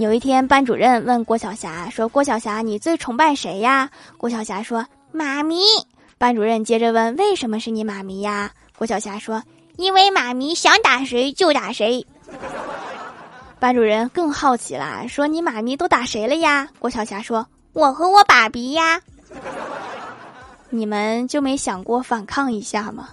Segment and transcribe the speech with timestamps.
[0.00, 5.58] 有一天，班主任问郭晓霞说：「郭晓霞，你最崇拜谁呀？」郭晓霞说：「妈咪。」
[6.16, 9.42] 班主任接着问：「为什么是你妈咪呀？」郭晓霞说：
[9.76, 12.06] 「因为妈咪想打谁就打谁。」
[13.60, 19.02] 班主任更好奇了，说：「你妈咪都打谁了呀？」郭晓霞说：「我和我爸比呀。」
[20.70, 23.10] 你们就没想过反抗一下吗？